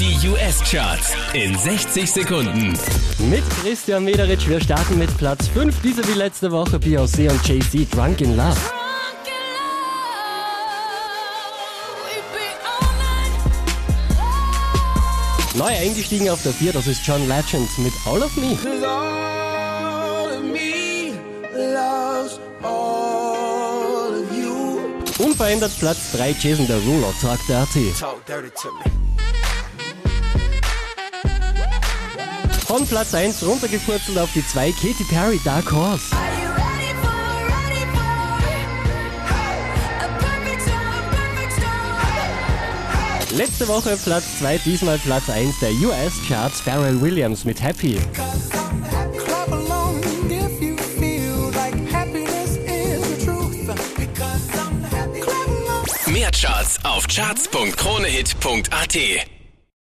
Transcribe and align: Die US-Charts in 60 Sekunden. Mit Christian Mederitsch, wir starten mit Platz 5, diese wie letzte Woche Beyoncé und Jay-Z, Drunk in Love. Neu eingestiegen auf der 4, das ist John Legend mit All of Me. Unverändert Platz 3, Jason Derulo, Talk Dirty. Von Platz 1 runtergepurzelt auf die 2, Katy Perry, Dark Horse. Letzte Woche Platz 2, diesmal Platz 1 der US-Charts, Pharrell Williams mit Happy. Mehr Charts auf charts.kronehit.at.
Die 0.00 0.28
US-Charts 0.30 1.12
in 1.34 1.54
60 1.58 2.10
Sekunden. 2.10 2.72
Mit 3.28 3.44
Christian 3.60 4.02
Mederitsch, 4.02 4.48
wir 4.48 4.58
starten 4.58 4.98
mit 4.98 5.14
Platz 5.18 5.46
5, 5.48 5.82
diese 5.82 6.08
wie 6.08 6.14
letzte 6.14 6.50
Woche 6.50 6.78
Beyoncé 6.78 7.30
und 7.30 7.46
Jay-Z, 7.46 7.94
Drunk 7.94 8.22
in 8.22 8.34
Love. 8.34 8.56
Neu 15.54 15.66
eingestiegen 15.66 16.30
auf 16.30 16.42
der 16.44 16.54
4, 16.54 16.72
das 16.72 16.86
ist 16.86 17.06
John 17.06 17.28
Legend 17.28 17.68
mit 17.80 17.92
All 18.06 18.22
of 18.22 18.34
Me. 18.38 18.56
Unverändert 25.18 25.78
Platz 25.78 26.12
3, 26.12 26.34
Jason 26.40 26.66
Derulo, 26.66 27.12
Talk 27.20 27.38
Dirty. 27.46 27.92
Von 32.70 32.86
Platz 32.86 33.14
1 33.14 33.44
runtergepurzelt 33.44 34.16
auf 34.16 34.32
die 34.32 34.46
2, 34.46 34.70
Katy 34.70 35.04
Perry, 35.10 35.40
Dark 35.44 35.72
Horse. 35.72 36.14
Letzte 43.32 43.66
Woche 43.66 43.98
Platz 44.04 44.38
2, 44.38 44.58
diesmal 44.58 44.98
Platz 44.98 45.28
1 45.28 45.58
der 45.58 45.72
US-Charts, 45.72 46.60
Pharrell 46.60 47.00
Williams 47.00 47.44
mit 47.44 47.60
Happy. 47.60 47.98
Mehr 56.06 56.30
Charts 56.30 56.78
auf 56.84 57.08
charts.kronehit.at. 57.08 59.39